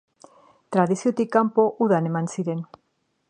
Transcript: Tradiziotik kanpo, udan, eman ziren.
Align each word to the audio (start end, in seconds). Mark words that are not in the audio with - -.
Tradiziotik 0.75 1.29
kanpo, 1.37 1.65
udan, 1.87 2.09
eman 2.13 2.35
ziren. 2.37 2.65